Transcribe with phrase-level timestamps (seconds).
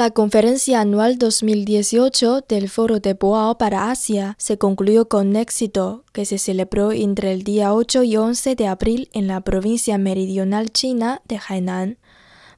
[0.00, 6.24] La conferencia anual 2018 del Foro de Boao para Asia se concluyó con éxito, que
[6.24, 11.20] se celebró entre el día 8 y 11 de abril en la provincia meridional china
[11.28, 11.98] de Hainan,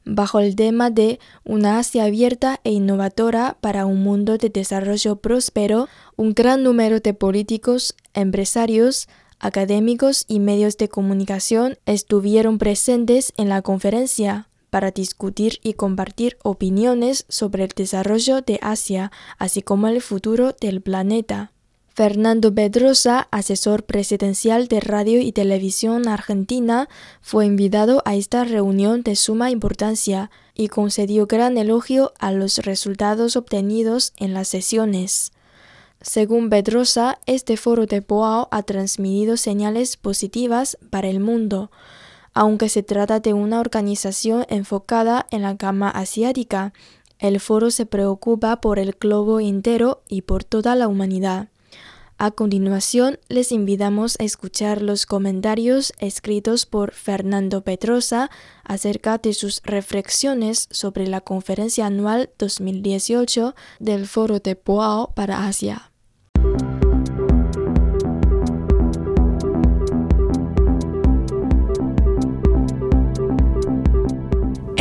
[0.05, 5.89] bajo el tema de Una Asia abierta e innovadora para un mundo de desarrollo próspero.
[6.15, 9.09] Un gran número de políticos, empresarios,
[9.41, 17.27] académicos y medios de comunicación estuvieron presentes en la conferencia para discutir y compartir opiniones
[17.29, 21.53] sobre el desarrollo de Asia, así como el futuro del planeta.
[21.89, 26.89] Fernando Pedrosa, asesor presidencial de Radio y Televisión Argentina,
[27.21, 33.37] fue invitado a esta reunión de suma importancia y concedió gran elogio a los resultados
[33.37, 35.33] obtenidos en las sesiones.
[36.01, 41.71] Según Pedrosa, este foro de Boao ha transmitido señales positivas para el mundo,
[42.35, 46.73] aunque se trata de una organización enfocada en la gama asiática,
[47.19, 51.49] el foro se preocupa por el globo entero y por toda la humanidad.
[52.19, 58.31] A continuación, les invitamos a escuchar los comentarios escritos por Fernando Petrosa
[58.65, 65.91] acerca de sus reflexiones sobre la conferencia anual 2018 del Foro de Boao para Asia.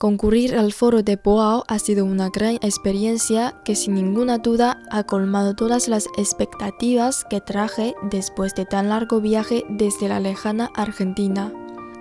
[0.00, 5.04] Concurrir al foro de Boao ha sido una gran experiencia que sin ninguna duda ha
[5.04, 11.52] colmado todas las expectativas que traje después de tan largo viaje desde la lejana Argentina.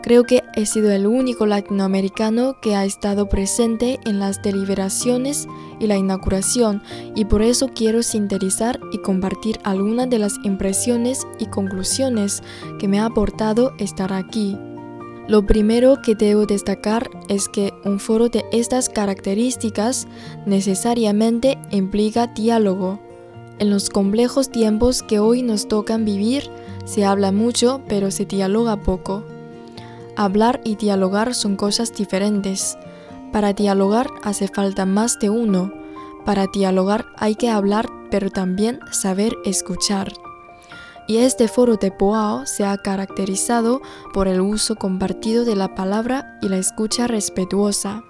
[0.01, 5.45] Creo que he sido el único latinoamericano que ha estado presente en las deliberaciones
[5.81, 6.81] y la inauguración
[7.15, 12.43] y por eso quiero sintetizar y compartir algunas de las impresiones y conclusiones
[12.79, 14.57] que me ha aportado estar aquí.
[15.29, 20.07] Lo primero que debo destacar es que un foro de estas características
[20.47, 22.99] necesariamente implica diálogo.
[23.59, 26.49] En los complejos tiempos que hoy nos tocan vivir,
[26.83, 29.23] se habla mucho pero se dialoga poco.
[30.15, 32.75] Hablar y dialogar son cosas diferentes.
[33.31, 35.71] Para dialogar hace falta más de uno.
[36.25, 40.11] Para dialogar hay que hablar pero también saber escuchar
[41.09, 43.81] y este foro de Boao se ha caracterizado
[44.13, 48.03] por el uso compartido de la palabra y la escucha respetuosa.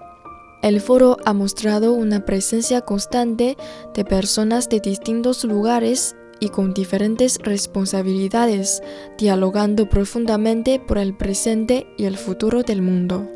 [0.62, 3.56] El foro ha mostrado una presencia constante
[3.94, 8.82] de personas de distintos lugares y con diferentes responsabilidades,
[9.16, 13.26] dialogando profundamente por el presente y el futuro del mundo.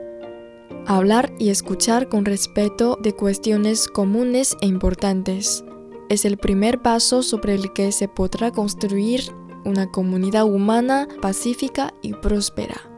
[0.86, 5.64] Hablar y escuchar con respeto de cuestiones comunes e importantes
[6.10, 9.32] es el primer paso sobre el que se podrá construir
[9.64, 12.90] una comunidad humana pacífica y próspera.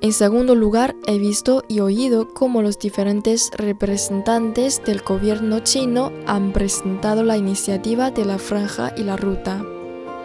[0.00, 6.52] En segundo lugar, he visto y oído cómo los diferentes representantes del gobierno chino han
[6.52, 9.64] presentado la iniciativa de la franja y la ruta.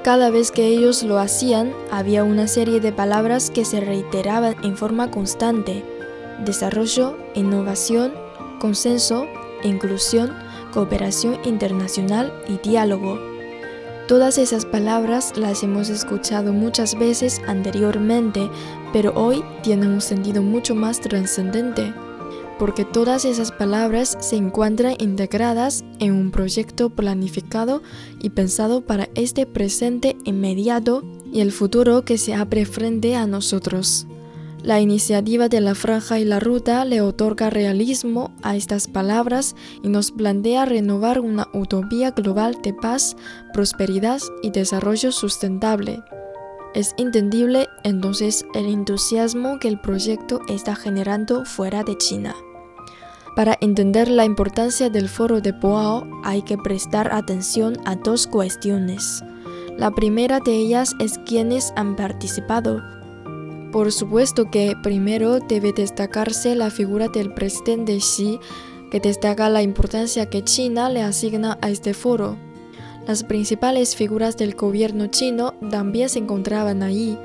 [0.04, 4.78] Cada vez que ellos lo hacían, había una serie de palabras que se reiteraban en
[4.78, 5.84] forma constante.
[6.46, 8.14] Desarrollo, innovación,
[8.60, 9.26] consenso,
[9.64, 10.36] inclusión,
[10.72, 13.33] cooperación internacional y diálogo.
[14.14, 18.48] Todas esas palabras las hemos escuchado muchas veces anteriormente,
[18.94, 21.96] pero hoy tienen un sentido mucho más trascendente,
[22.60, 27.82] porque todas esas palabras se encuentran integradas en un proyecto planificado
[28.22, 31.04] y pensado para este presente inmediato
[31.34, 34.06] y el futuro que se abre frente a nosotros.
[34.64, 39.90] La iniciativa de la franja y la ruta le otorga realismo a estas palabras y
[39.90, 43.18] nos plantea renovar una utopía global de paz,
[43.52, 46.02] prosperidad y desarrollo sustentable.
[46.74, 52.34] Es entendible entonces el entusiasmo que el proyecto está generando fuera de China.
[53.36, 59.26] Para entender la importancia del foro de Boao hay que prestar atención a dos cuestiones.
[59.78, 63.03] La primera de ellas es quienes han participado.
[63.74, 68.40] Por supuesto que primero debe destacarse la figura del presidente Xi,
[68.92, 72.38] que destaca la importancia que China le asigna a este foro.
[73.08, 77.18] Las principales figuras del gobierno chino también se encontraban ahí,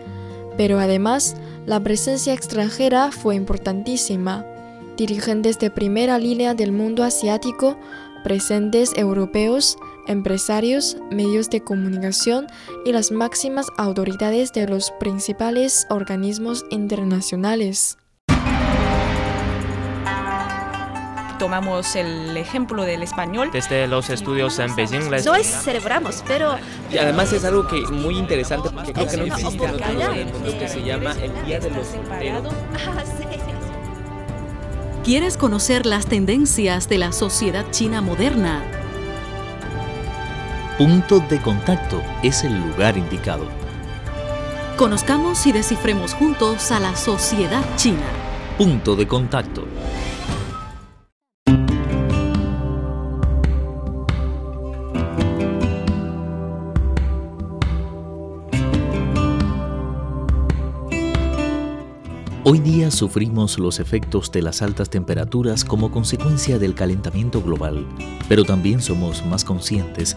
[0.57, 1.37] pero además
[1.67, 4.47] la presencia extranjera fue importantísima.
[4.97, 7.77] Dirigentes de primera línea del mundo asiático,
[8.25, 9.77] presentes europeos,
[10.09, 12.47] empresarios, medios de comunicación
[12.85, 17.99] y las máximas autoridades de los principales organismos internacionales.
[21.39, 23.51] tomamos el ejemplo del español.
[23.53, 25.27] Desde los estudios en Beijing les...
[25.27, 26.57] Hoy celebramos, pero...
[26.91, 30.15] Y además es algo que muy interesante porque creo que no existe en otro lugar
[30.15, 32.55] del mundo que se llama el Día de los Solteros.
[32.75, 33.05] Ah.
[35.05, 38.63] ¿Quieres conocer las tendencias de la sociedad china moderna?
[40.79, 43.45] Punto de contacto es el lugar indicado.
[44.77, 48.07] Conozcamos y descifremos juntos a la sociedad china.
[48.57, 49.65] Punto de contacto.
[62.45, 67.85] Hoy día sufrimos los efectos de las altas temperaturas como consecuencia del calentamiento global,
[68.29, 70.17] pero también somos más conscientes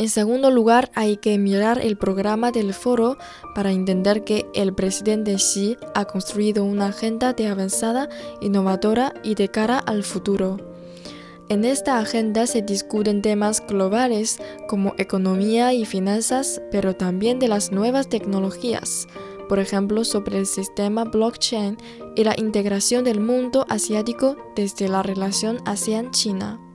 [0.00, 3.18] En segundo lugar, hay que mirar el programa del foro
[3.54, 8.08] para entender que el presidente Xi ha construido una agenda de avanzada,
[8.40, 10.56] innovadora y de cara al futuro.
[11.50, 14.38] En esta agenda se discuten temas globales
[14.68, 19.06] como economía y finanzas, pero también de las nuevas tecnologías,
[19.50, 21.76] por ejemplo sobre el sistema blockchain
[22.16, 26.69] y la integración del mundo asiático desde la relación ASEAN-China.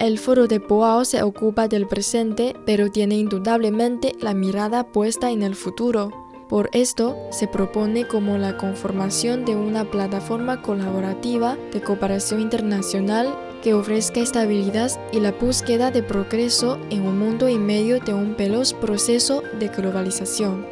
[0.00, 5.42] El foro de Boao se ocupa del presente, pero tiene indudablemente la mirada puesta en
[5.42, 6.12] el futuro.
[6.48, 13.74] Por esto, se propone como la conformación de una plataforma colaborativa de cooperación internacional que
[13.74, 18.74] ofrezca estabilidad y la búsqueda de progreso en un mundo en medio de un veloz
[18.74, 20.64] proceso de globalización.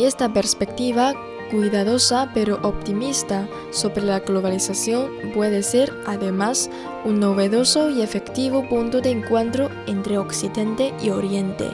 [0.00, 1.14] Y esta perspectiva
[1.54, 6.68] cuidadosa pero optimista sobre la globalización puede ser además
[7.04, 11.68] un novedoso y efectivo punto de encuentro entre Occidente y Oriente.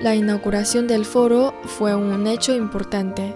[0.00, 3.34] La inauguración del foro fue un hecho importante.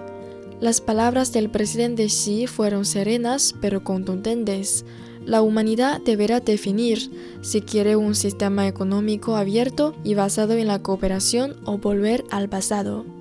[0.59, 4.85] Las palabras del presidente Xi fueron serenas pero contundentes.
[5.23, 7.11] La humanidad deberá definir
[7.41, 13.16] si quiere un sistema económico abierto y basado en la cooperación o volver al pasado.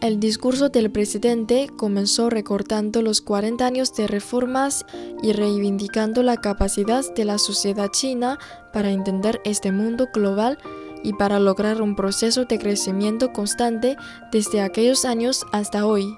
[0.00, 4.86] El discurso del presidente comenzó recortando los 40 años de reformas
[5.24, 8.38] y reivindicando la capacidad de la sociedad china
[8.72, 10.56] para entender este mundo global
[11.02, 13.96] y para lograr un proceso de crecimiento constante
[14.30, 16.16] desde aquellos años hasta hoy.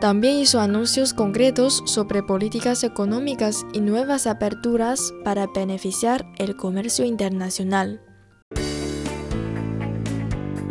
[0.00, 8.00] También hizo anuncios concretos sobre políticas económicas y nuevas aperturas para beneficiar el comercio internacional.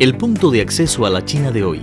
[0.00, 1.82] El punto de acceso a la China de hoy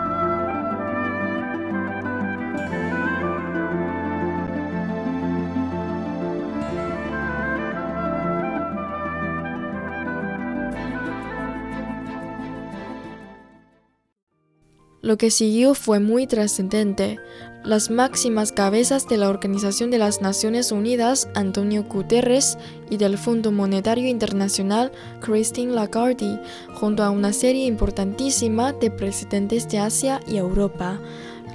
[15.01, 17.19] Lo que siguió fue muy trascendente.
[17.63, 22.57] Las máximas cabezas de la Organización de las Naciones Unidas, Antonio Guterres,
[22.91, 26.39] y del Fondo Monetario Internacional, Christine Lagarde,
[26.75, 30.99] junto a una serie importantísima de presidentes de Asia y Europa,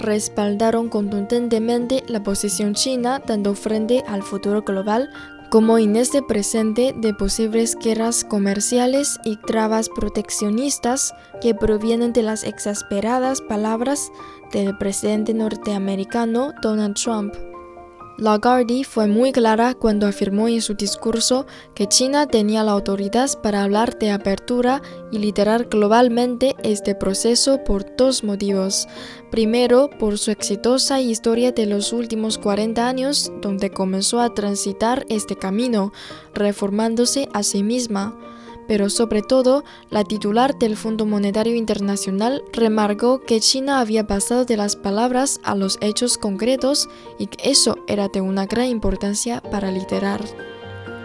[0.00, 5.10] respaldaron contundentemente la posición china dando frente al futuro global
[5.50, 12.44] como en este presente de posibles guerras comerciales y trabas proteccionistas que provienen de las
[12.44, 14.10] exasperadas palabras
[14.52, 17.34] del presidente norteamericano Donald Trump.
[18.18, 23.62] Lagarde fue muy clara cuando afirmó en su discurso que China tenía la autoridad para
[23.62, 24.80] hablar de apertura
[25.12, 28.88] y liderar globalmente este proceso por dos motivos.
[29.30, 35.36] Primero, por su exitosa historia de los últimos 40 años, donde comenzó a transitar este
[35.36, 35.92] camino,
[36.32, 38.16] reformándose a sí misma
[38.66, 44.56] pero sobre todo la titular del Fondo Monetario Internacional remarcó que China había pasado de
[44.56, 49.70] las palabras a los hechos concretos y que eso era de una gran importancia para
[49.70, 50.22] liderar.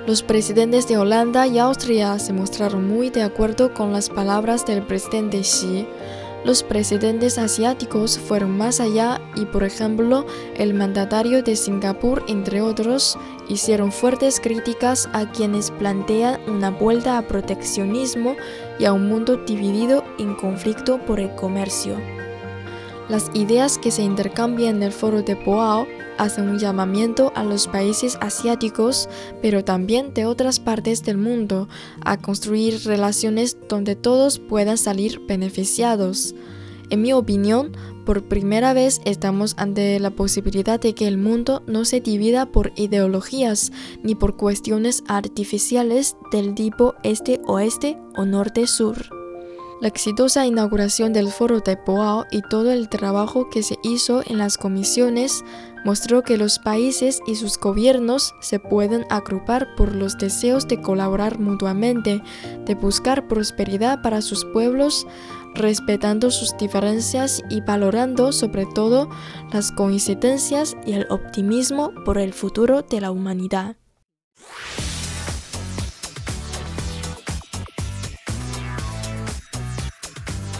[0.07, 4.81] Los presidentes de Holanda y Austria se mostraron muy de acuerdo con las palabras del
[4.81, 5.87] presidente Xi.
[6.43, 10.25] Los presidentes asiáticos fueron más allá y, por ejemplo,
[10.55, 13.15] el mandatario de Singapur, entre otros,
[13.51, 18.37] hicieron fuertes críticas a quienes plantean una vuelta a proteccionismo
[18.79, 21.97] y a un mundo dividido en conflicto por el comercio.
[23.09, 25.85] Las ideas que se intercambian en el foro de Boao
[26.17, 29.09] hacen un llamamiento a los países asiáticos,
[29.41, 31.67] pero también de otras partes del mundo,
[32.05, 36.35] a construir relaciones donde todos puedan salir beneficiados.
[36.91, 37.71] En mi opinión,
[38.05, 42.73] por primera vez estamos ante la posibilidad de que el mundo no se divida por
[42.75, 43.71] ideologías
[44.03, 49.05] ni por cuestiones artificiales del tipo este-oeste o norte-sur.
[49.79, 54.37] La exitosa inauguración del foro de Boao y todo el trabajo que se hizo en
[54.37, 55.43] las comisiones
[55.83, 61.39] mostró que los países y sus gobiernos se pueden agrupar por los deseos de colaborar
[61.39, 62.21] mutuamente,
[62.65, 65.07] de buscar prosperidad para sus pueblos,
[65.55, 69.09] respetando sus diferencias y valorando sobre todo
[69.51, 73.77] las coincidencias y el optimismo por el futuro de la humanidad.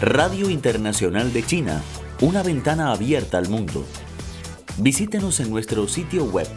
[0.00, 1.80] Radio Internacional de China,
[2.20, 3.84] una ventana abierta al mundo.
[4.78, 6.48] Visítenos en nuestro sitio web